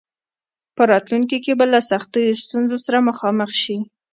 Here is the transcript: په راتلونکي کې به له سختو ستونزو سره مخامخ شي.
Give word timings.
په 0.75 0.83
راتلونکي 0.91 1.37
کې 1.45 1.53
به 1.59 1.65
له 1.73 1.79
سختو 1.89 2.19
ستونزو 2.43 2.77
سره 2.85 3.05
مخامخ 3.09 3.49
شي. 3.63 3.77